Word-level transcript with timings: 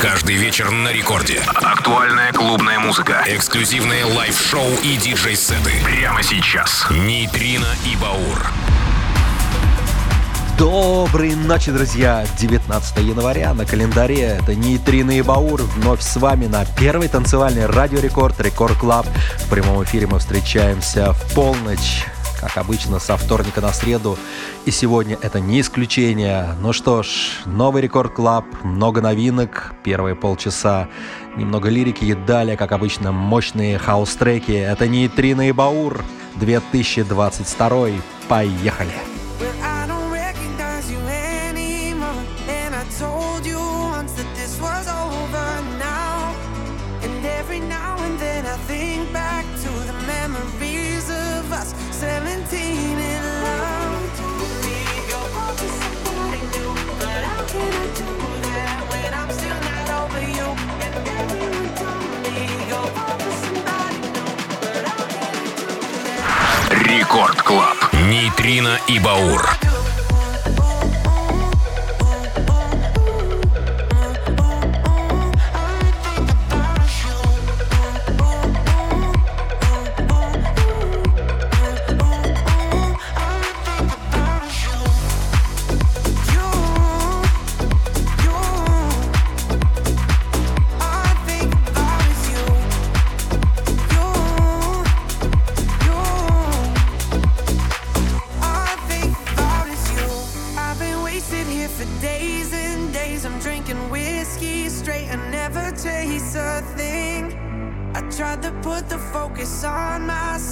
Каждый 0.00 0.36
вечер 0.36 0.70
на 0.70 0.92
рекорде. 0.92 1.40
Актуальная 1.56 2.32
клубная 2.32 2.78
музыка. 2.78 3.24
Эксклюзивные 3.26 4.04
лайв-шоу 4.04 4.68
и 4.84 4.96
диджей-сеты. 4.96 5.72
Прямо 5.84 6.22
сейчас. 6.22 6.86
Нейтрино 6.88 7.66
и 7.84 7.96
Баур. 7.96 8.46
Доброй 10.56 11.34
ночи, 11.34 11.72
друзья! 11.72 12.24
19 12.38 12.98
января 12.98 13.52
на 13.54 13.64
календаре. 13.64 14.38
Это 14.40 14.54
Нейтрино 14.54 15.18
и 15.18 15.22
Баур. 15.22 15.62
Вновь 15.62 16.00
с 16.00 16.16
вами 16.16 16.46
на 16.46 16.64
первой 16.64 17.08
танцевальной 17.08 17.66
радиорекорд 17.66 18.40
Record 18.40 18.78
Club. 18.78 19.06
В 19.38 19.50
прямом 19.50 19.82
эфире 19.82 20.06
мы 20.06 20.20
встречаемся 20.20 21.12
в 21.12 21.34
полночь 21.34 22.04
как 22.40 22.56
обычно, 22.56 22.98
со 22.98 23.16
вторника 23.16 23.60
на 23.60 23.72
среду. 23.72 24.18
И 24.64 24.70
сегодня 24.70 25.18
это 25.20 25.40
не 25.40 25.60
исключение. 25.60 26.54
Ну 26.60 26.72
что 26.72 27.02
ж, 27.02 27.08
новый 27.46 27.82
Record 27.82 28.14
Club, 28.14 28.44
много 28.62 29.00
новинок, 29.00 29.74
первые 29.82 30.14
полчаса, 30.14 30.88
немного 31.36 31.68
лирики 31.68 32.04
и 32.04 32.14
далее, 32.14 32.56
как 32.56 32.72
обычно, 32.72 33.12
мощные 33.12 33.78
хаус-треки. 33.78 34.52
Это 34.52 34.88
Нейтрино 34.88 35.48
и 35.48 35.52
Баур 35.52 36.02
2022. 36.36 37.88
Поехали! 38.28 38.92
Рекорд 38.92 39.17
Клаб. 67.48 67.78
Нейтрино 68.10 68.78
и 68.88 68.98
Баур. 68.98 69.67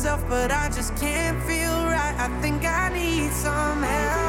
myself, 0.06 0.28
but 0.28 0.52
I 0.52 0.68
just 0.68 0.94
can't 0.96 1.42
feel 1.42 1.84
right. 1.84 2.14
I 2.16 2.28
think 2.40 2.64
I 2.64 2.90
need 2.90 3.32
some 3.32 3.82
help. 3.82 4.26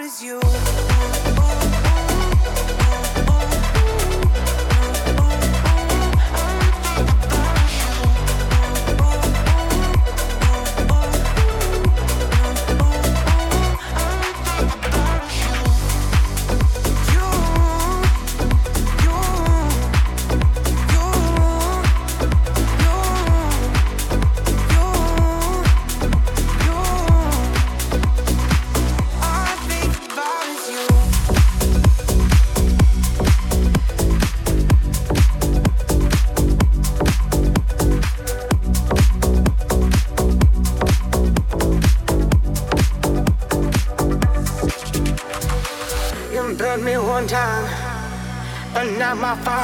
proud 0.00 0.22
you. 0.22 0.89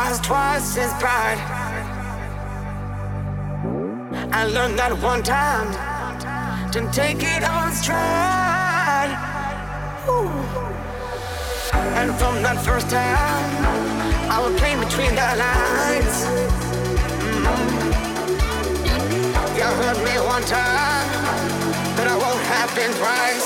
Fire's 0.07 0.21
twice 0.21 0.79
as 0.79 0.93
bright. 1.01 1.39
I 4.33 4.45
learned 4.47 4.79
that 4.79 4.93
one 5.03 5.23
time 5.23 5.73
to 6.71 6.81
take 6.93 7.23
it 7.23 7.43
on 7.43 7.73
stride. 7.73 9.11
Ooh. 10.09 10.29
And 11.99 12.15
from 12.15 12.43
that 12.43 12.63
first 12.65 12.89
time, 12.91 13.65
I 14.31 14.39
was 14.45 14.55
playing 14.61 14.81
between 14.81 15.11
the 15.11 15.29
lines. 15.45 16.17
Mm-hmm. 17.43 17.87
You 19.57 19.67
heard 19.81 19.99
me 20.05 20.15
one 20.35 20.45
time, 20.45 21.09
but 21.97 22.07
I 22.07 22.17
won't 22.17 22.45
happen 22.55 22.91
twice. 23.01 23.46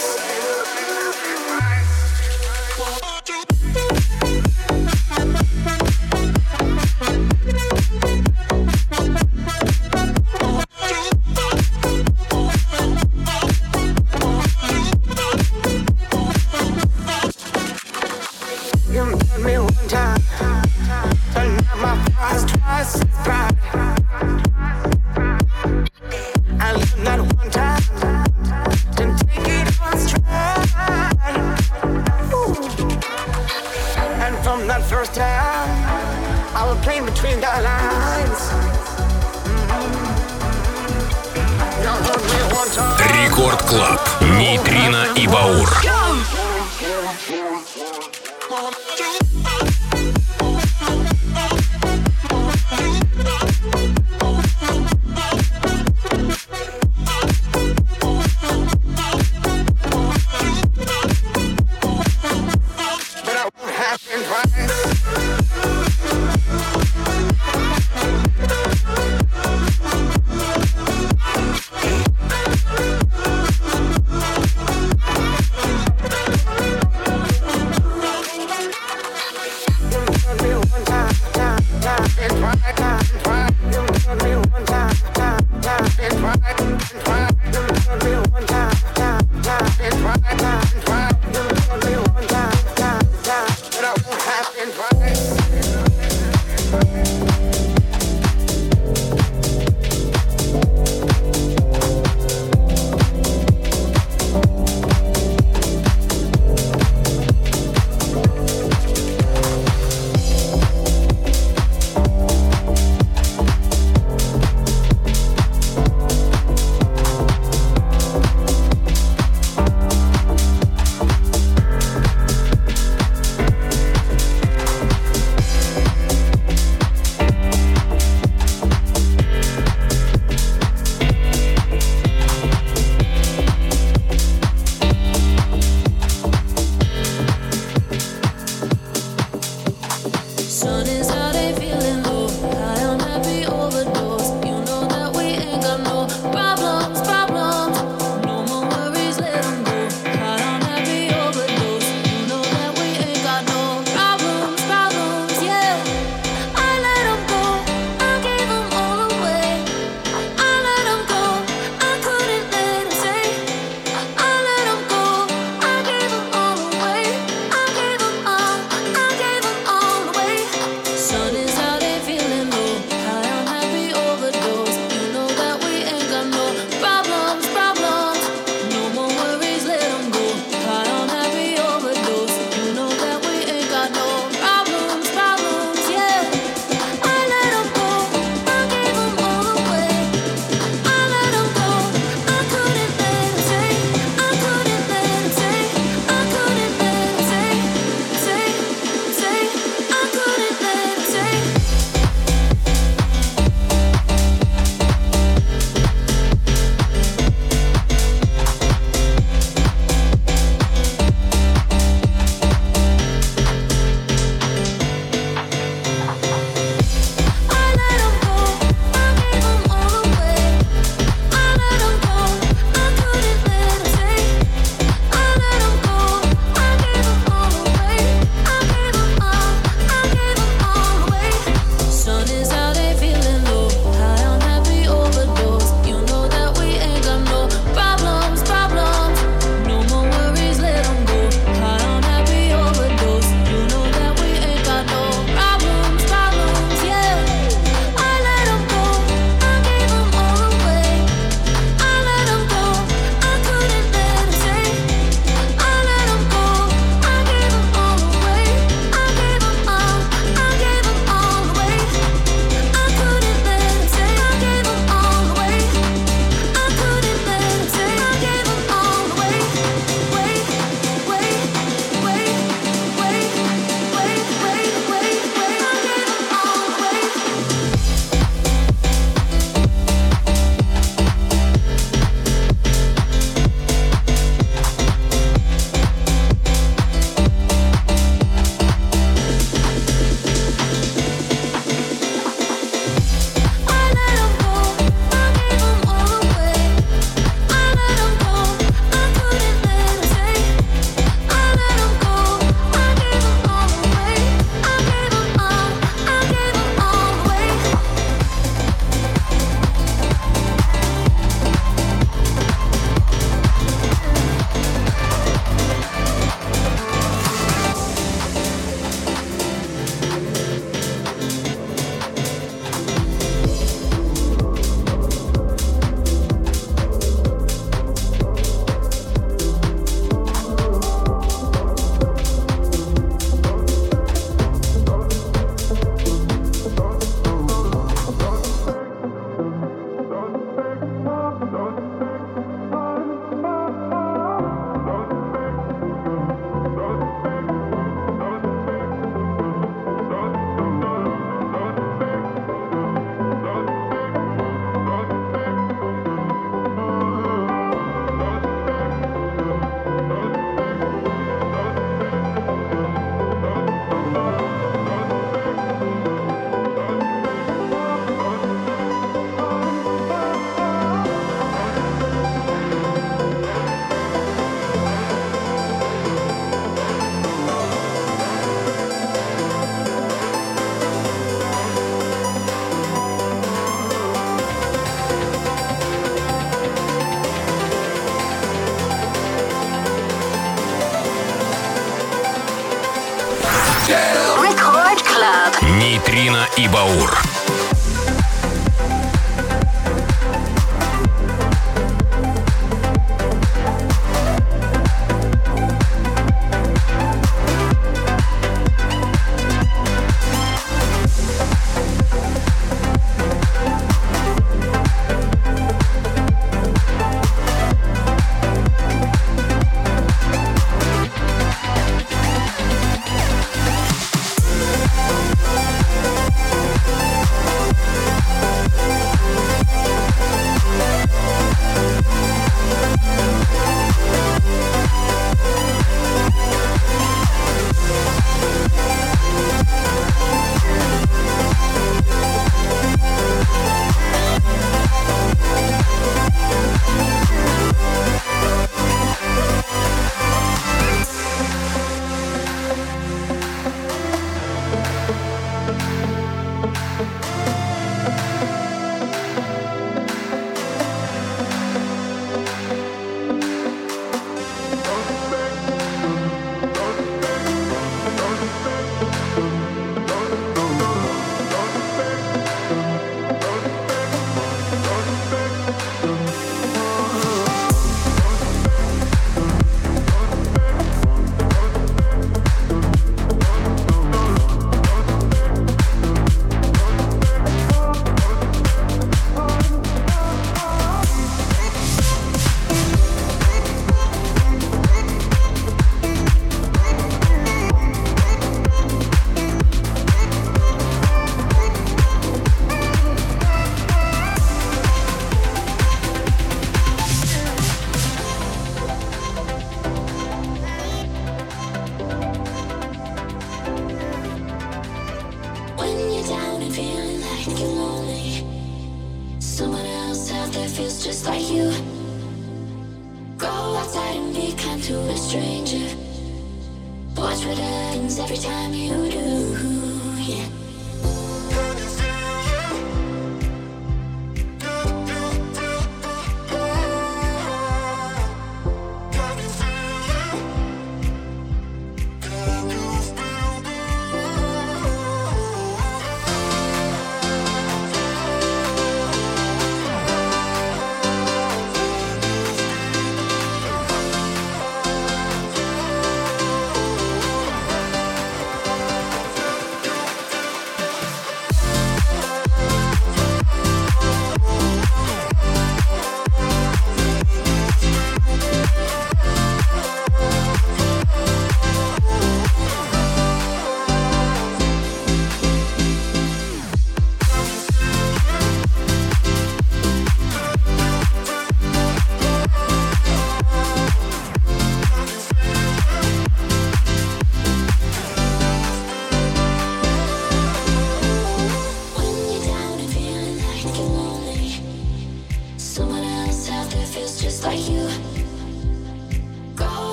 И 396.70 397.29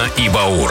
Баур. 0.00 0.10
и 0.16 0.28
Баур. 0.30 0.69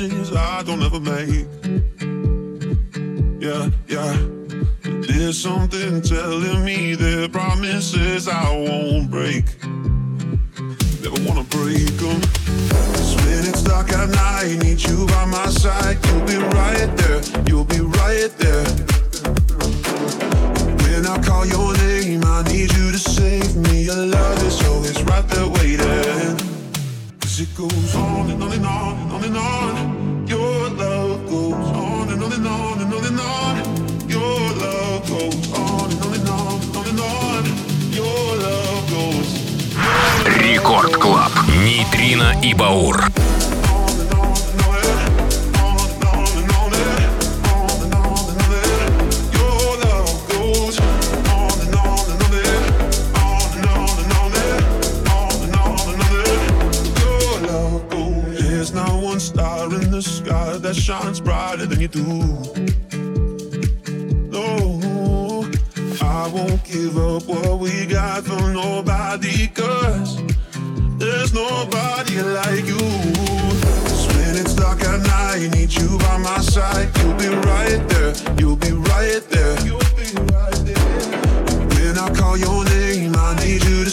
Promises 0.00 0.32
I 0.34 0.62
don't 0.62 0.82
ever 0.82 1.00
make. 1.00 1.59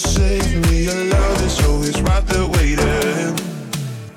save 0.07 0.71
me. 0.71 0.85
Your 0.85 1.03
love 1.05 1.41
is 1.45 1.59
always 1.67 2.01
right 2.01 2.25
there 2.27 2.47
waiting. 2.47 3.35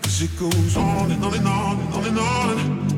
Cause 0.02 0.22
it 0.22 0.32
goes 0.38 0.76
on 0.76 1.10
and 1.10 1.24
on 1.24 1.34
and 1.34 1.48
on 1.48 1.80
and 1.80 1.94
on 1.94 2.04
and 2.06 2.18
on. 2.18 2.89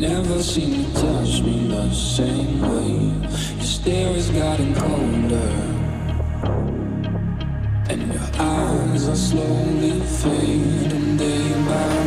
Never 0.00 0.42
seem 0.42 0.84
to 0.84 1.00
touch 1.00 1.40
me 1.40 1.68
the 1.68 1.90
same 1.90 2.60
way. 2.60 3.28
Your 3.56 3.64
stare 3.64 4.12
has 4.12 4.28
gotten 4.28 4.74
colder, 4.74 5.52
and 7.88 8.12
your 8.12 8.28
eyes 8.38 9.08
are 9.08 9.16
slowly 9.16 9.98
fading 10.00 11.16
day 11.16 11.52
by 11.64 12.05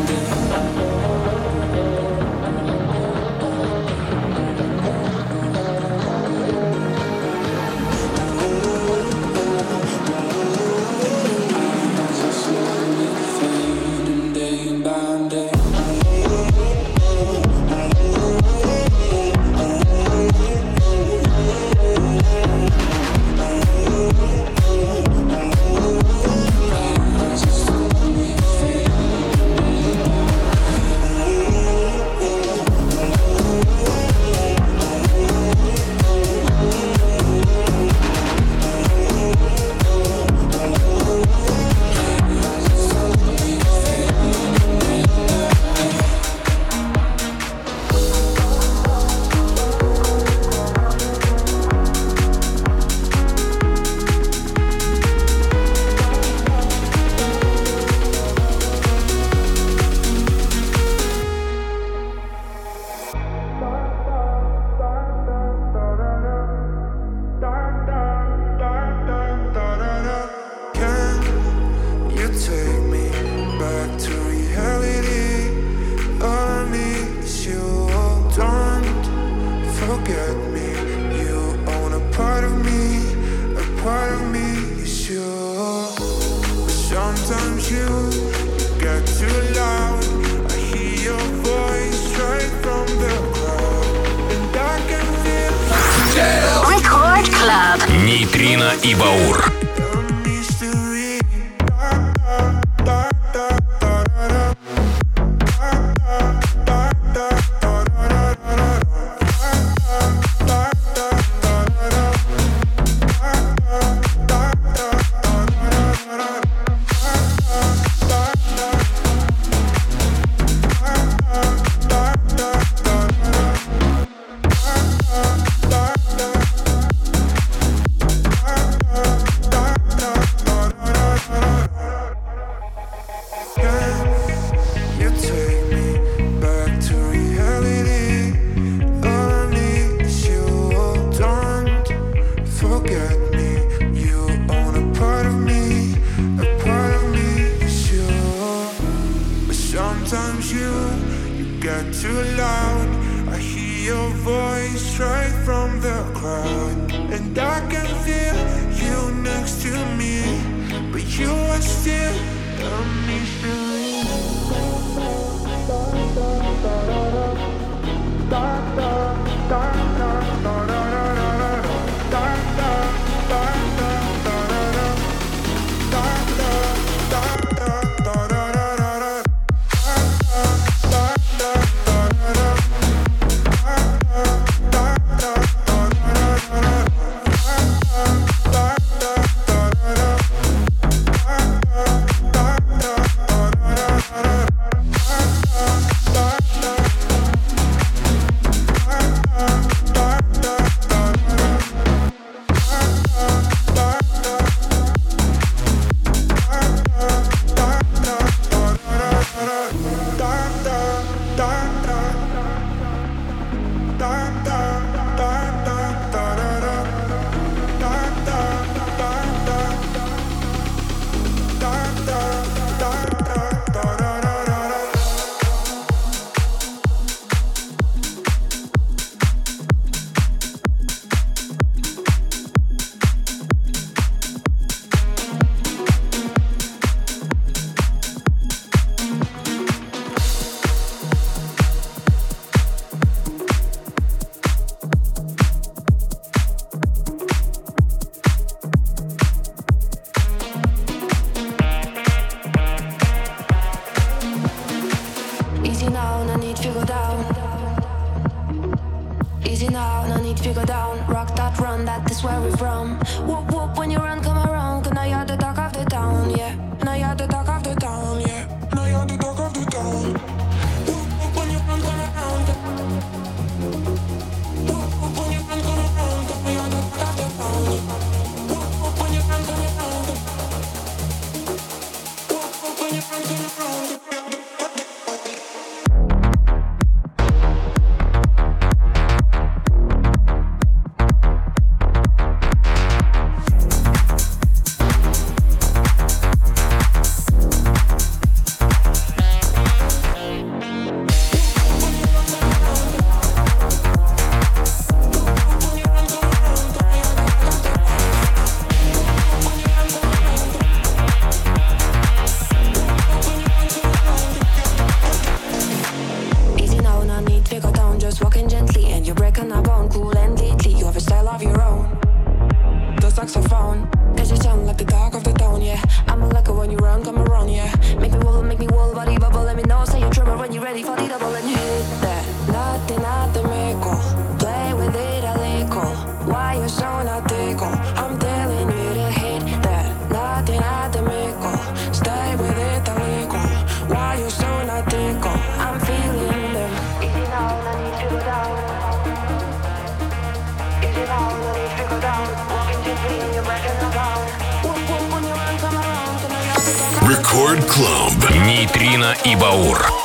Рекорд 357.40 357.66
Клаб. 357.72 358.32
Нейтрино 358.46 359.16
и 359.24 359.34
Баур. 359.34 359.99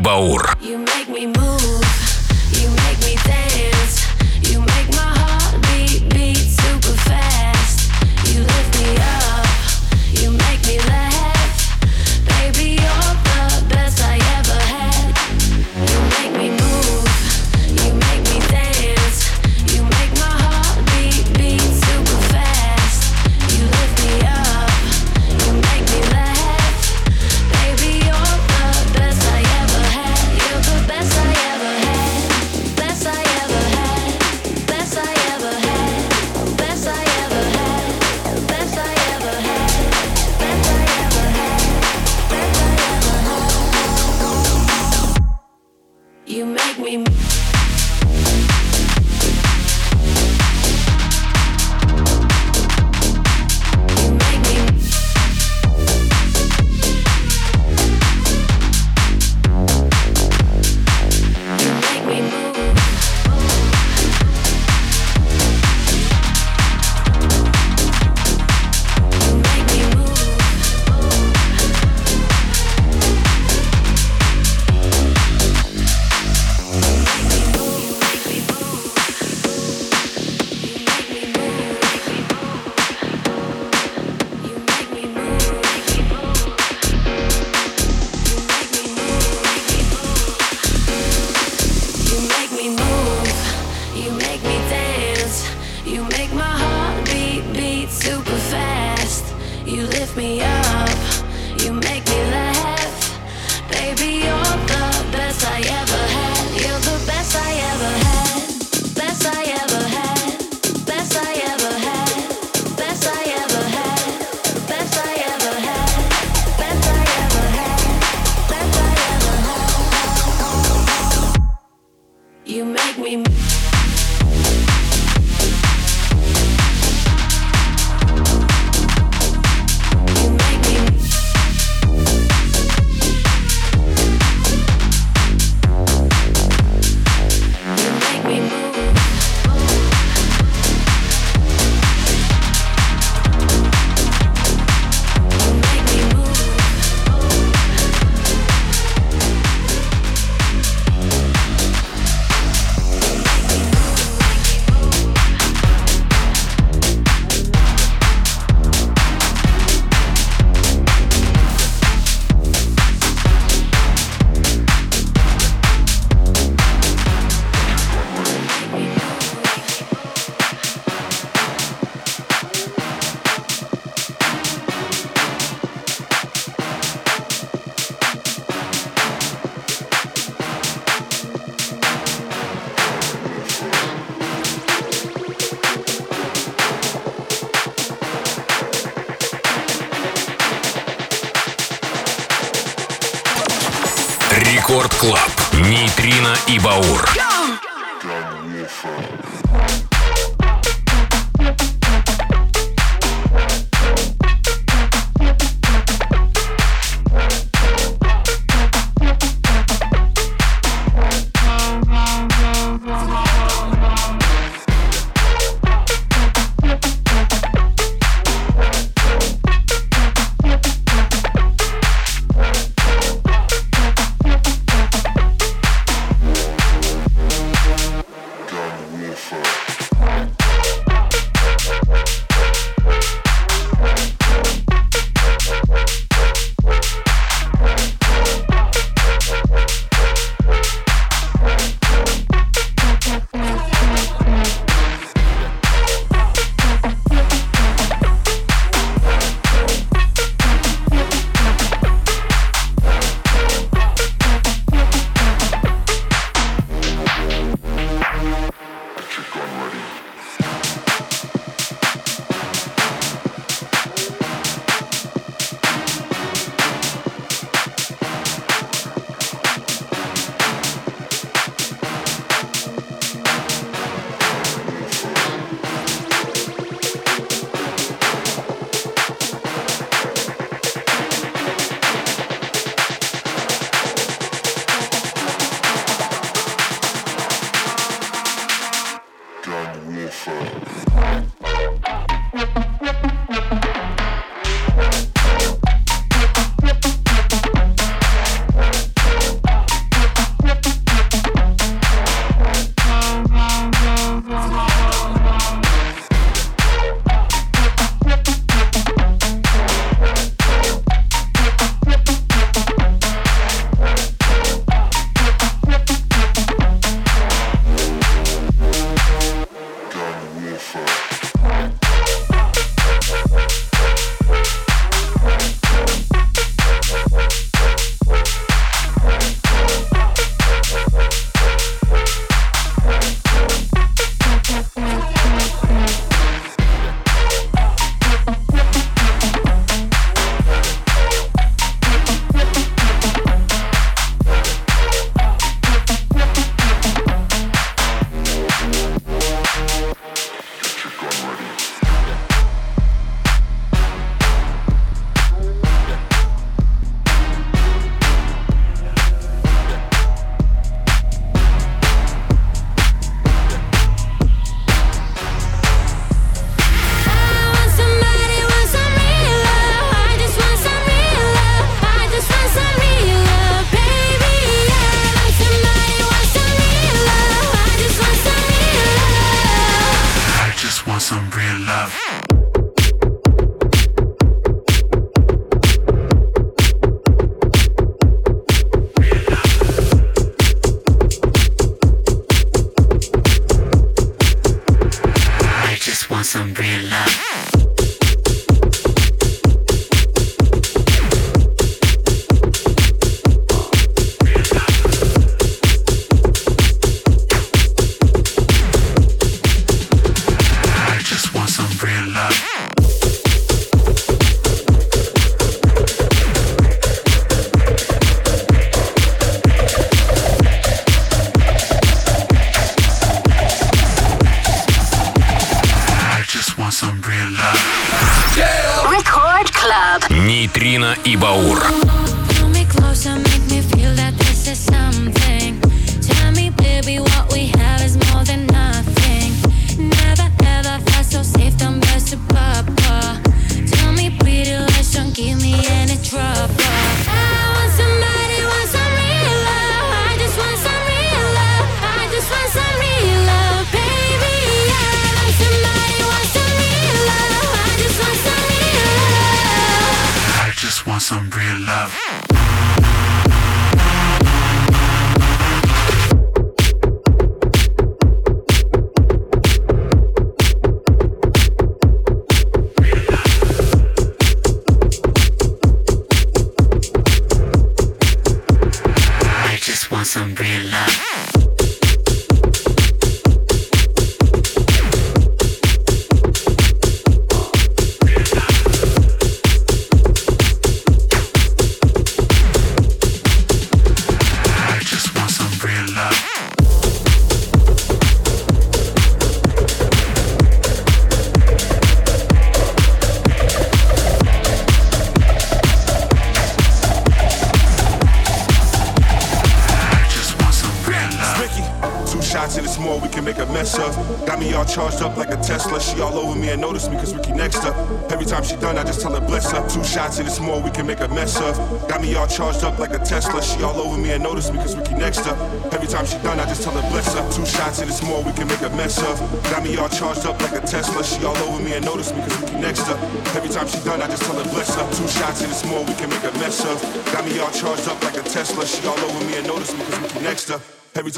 Баур. 0.00 0.56
You 0.62 0.87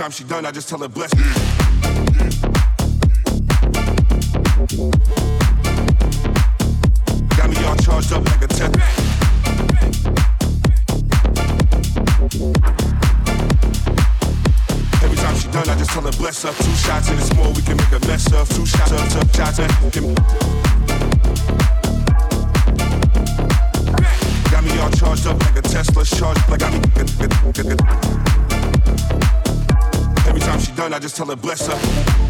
time 0.00 0.10
she 0.10 0.24
done, 0.24 0.46
I 0.46 0.50
just 0.50 0.66
tell 0.66 0.78
her 0.78 0.88
bless 0.88 1.14
me. 1.14 1.59
just 31.00 31.16
tell 31.16 31.26
her 31.26 31.36
bless 31.36 31.66
her. 31.66 32.29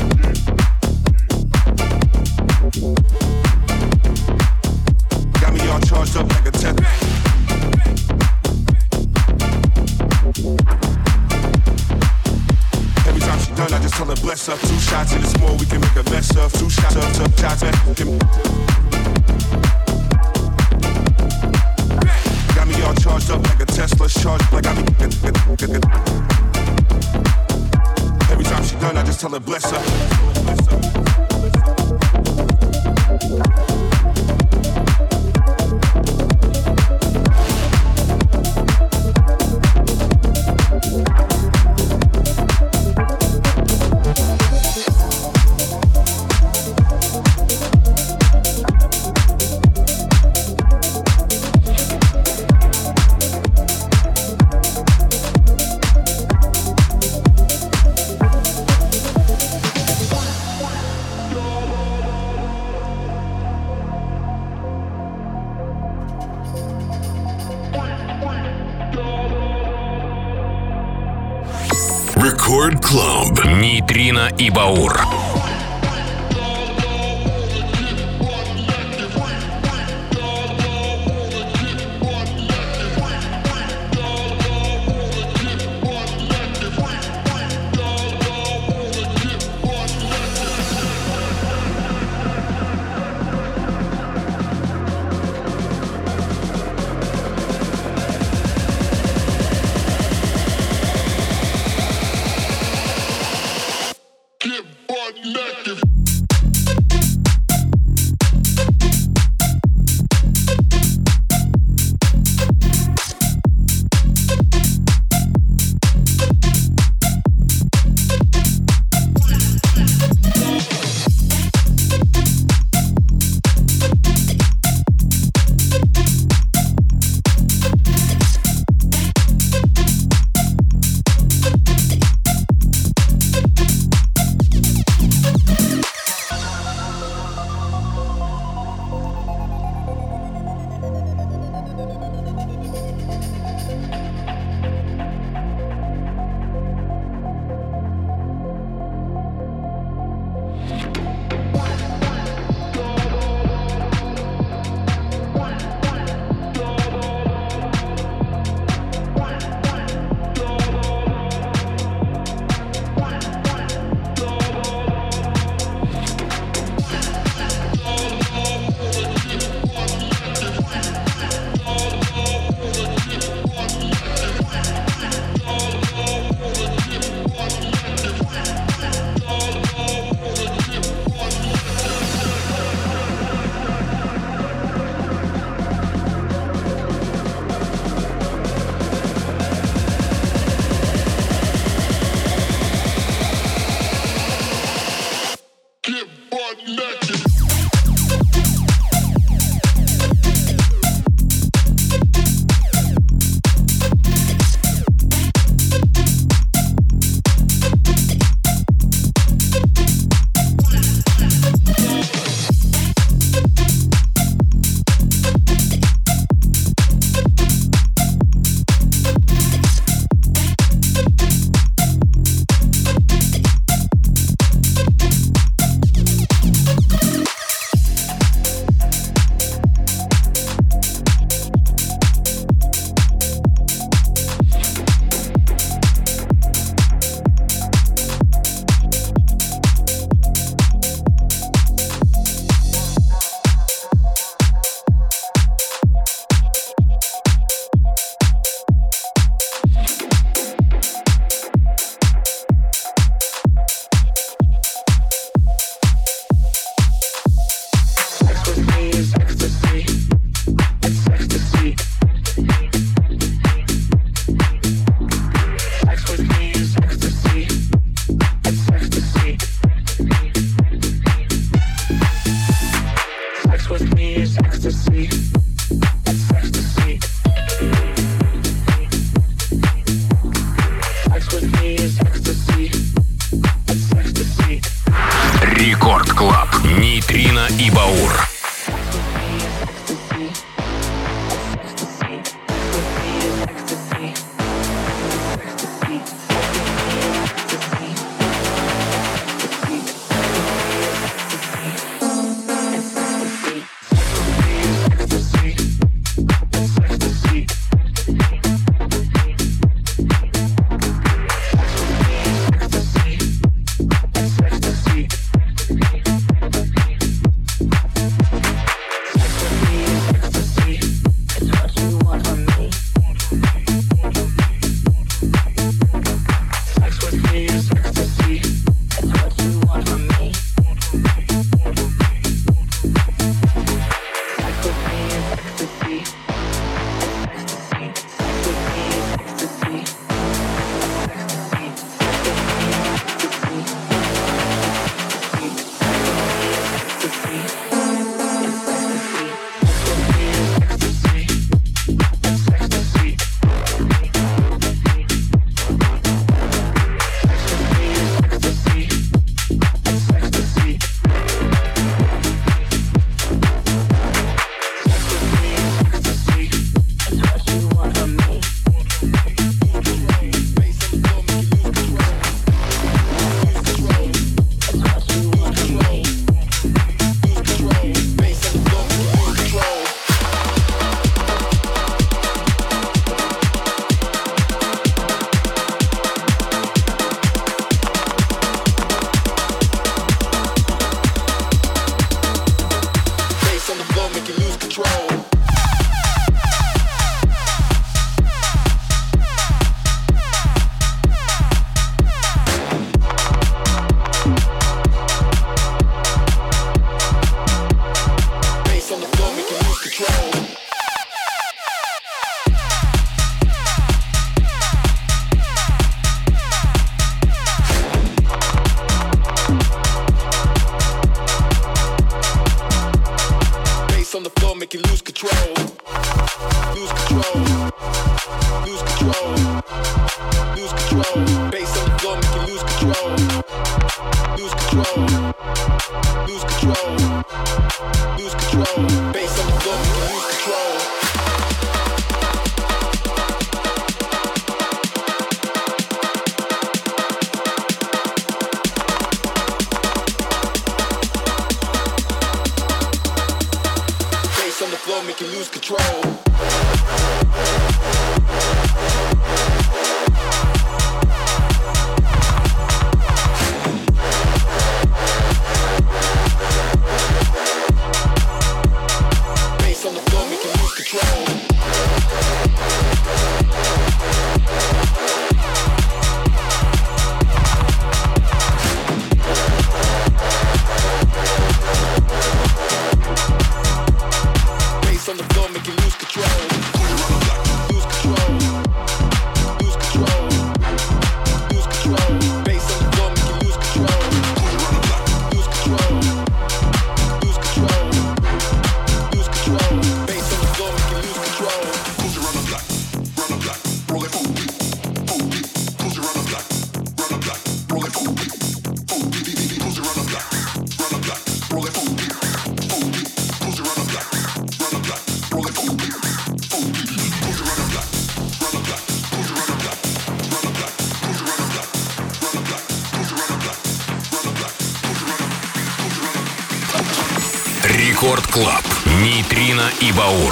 и 529.81 529.91
Баур. 529.91 530.30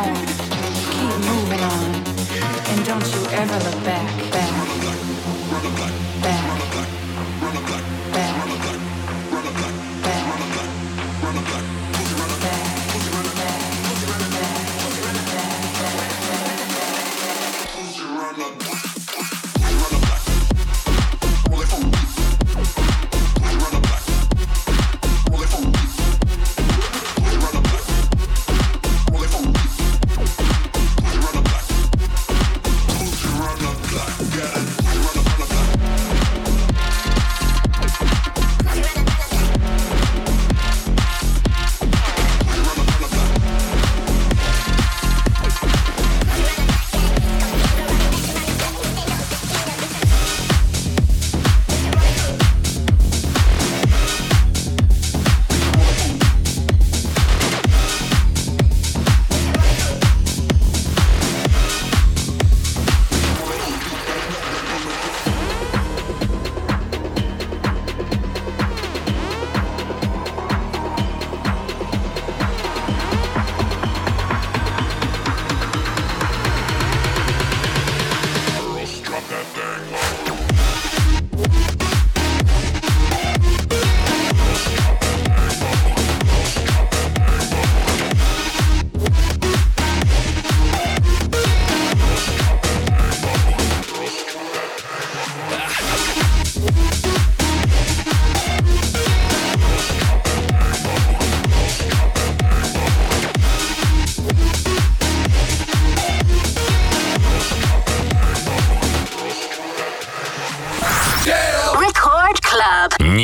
on, 0.00 0.14
keep 0.94 1.14
moving 1.28 1.60
on, 1.60 1.94
and 2.70 2.86
don't 2.86 3.06
you 3.14 3.26
ever 3.32 3.58
look 3.64 3.84
back. 3.84 4.19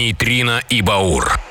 Нейтрино 0.07 0.63
и 0.69 0.83
Баур. 0.83 1.46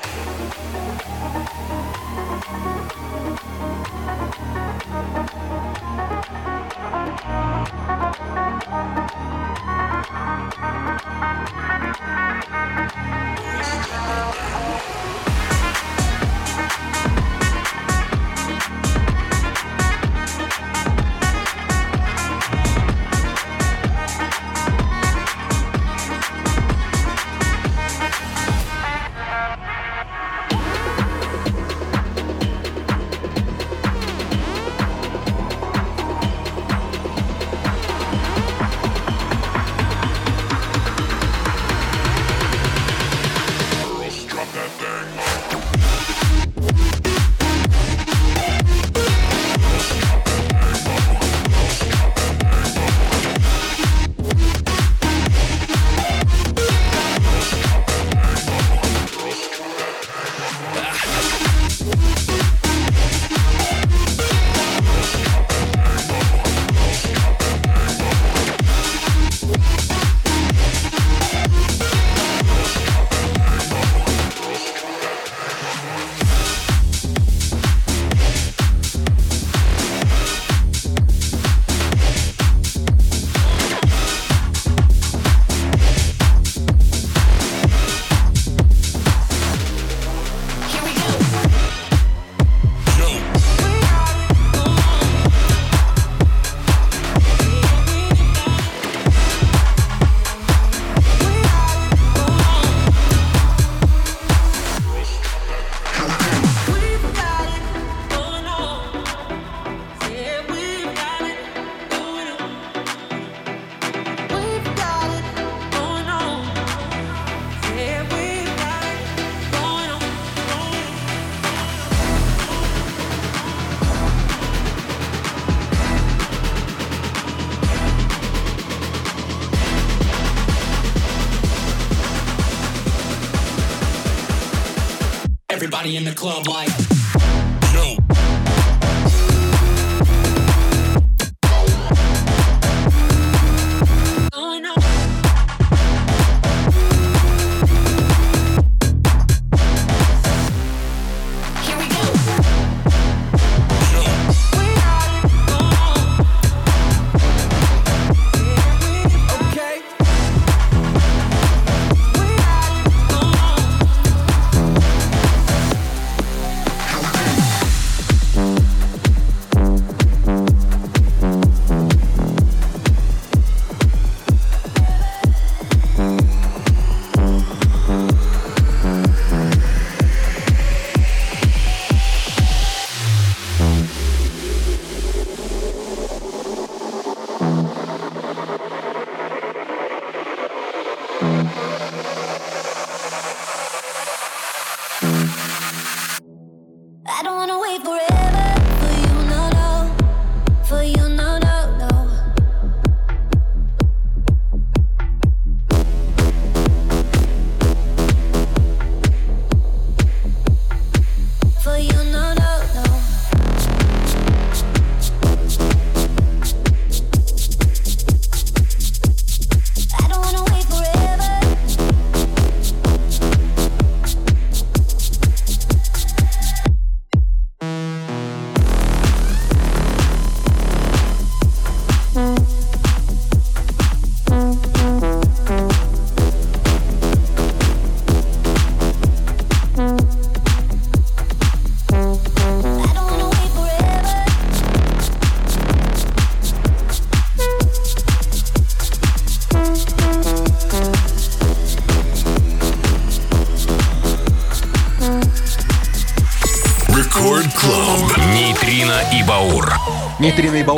Everybody 135.86 135.96
in 135.96 136.04
the 136.04 136.12
club 136.12 136.48
like. 136.48 136.95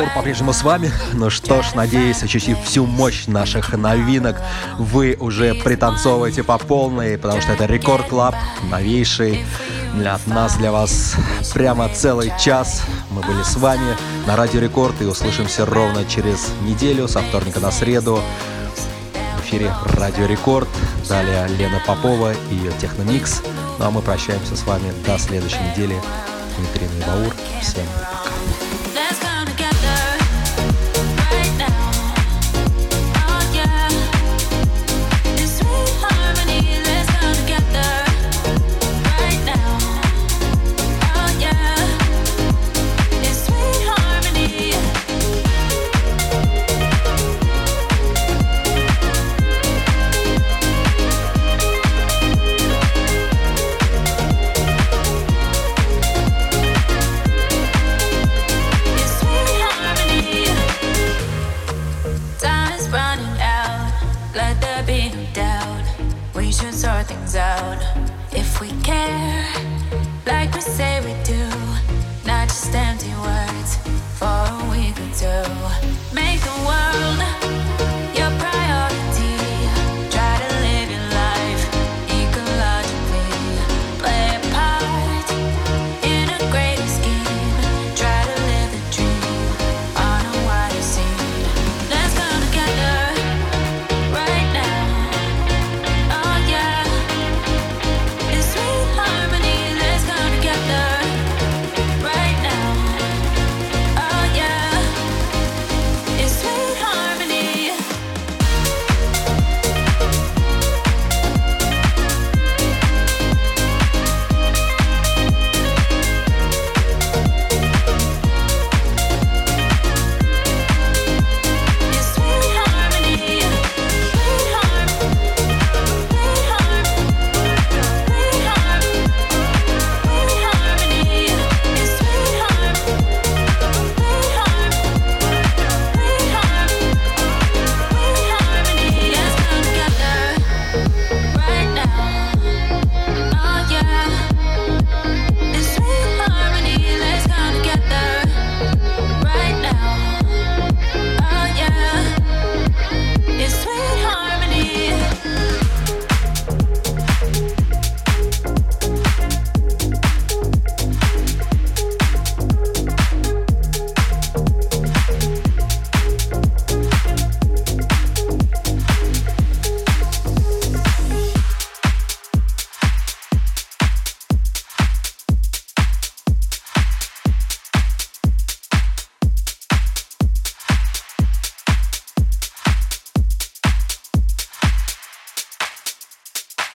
Баур 0.09 0.15
по-прежнему 0.15 0.53
с 0.53 0.63
вами. 0.63 0.91
Ну 1.13 1.29
что 1.29 1.61
ж, 1.61 1.73
надеюсь, 1.73 2.23
ощутив 2.23 2.57
всю 2.63 2.85
мощь 2.85 3.27
наших 3.27 3.73
новинок, 3.73 4.37
вы 4.77 5.17
уже 5.19 5.53
пританцовываете 5.53 6.43
по 6.43 6.57
полной, 6.57 7.17
потому 7.17 7.41
что 7.41 7.53
это 7.53 7.65
Record 7.65 8.07
Club, 8.07 8.35
новейший. 8.69 9.45
Для 9.95 10.19
нас, 10.27 10.55
для 10.55 10.71
вас 10.71 11.15
прямо 11.53 11.89
целый 11.89 12.31
час. 12.39 12.83
Мы 13.11 13.21
были 13.21 13.41
с 13.43 13.55
вами 13.55 13.97
на 14.27 14.35
Радио 14.35 14.59
Рекорд 14.59 15.01
и 15.01 15.05
услышимся 15.05 15.65
ровно 15.65 16.05
через 16.05 16.49
неделю, 16.61 17.07
со 17.07 17.19
вторника 17.21 17.59
на 17.59 17.71
среду. 17.71 18.21
В 19.37 19.45
эфире 19.45 19.73
Радио 19.97 20.25
Рекорд. 20.25 20.69
Далее 21.07 21.47
Лена 21.57 21.81
Попова 21.85 22.33
и 22.51 22.55
ее 22.55 22.71
Техномикс. 22.79 23.41
Ну 23.79 23.85
а 23.85 23.91
мы 23.91 24.01
прощаемся 24.01 24.55
с 24.55 24.63
вами 24.63 24.93
до 25.05 25.17
следующей 25.17 25.61
недели. 25.71 25.95
И 25.95 27.05
Баур. 27.07 27.33
Всем 27.61 27.85
пока. 27.95 28.28